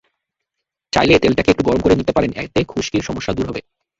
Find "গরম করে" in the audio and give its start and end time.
1.67-1.95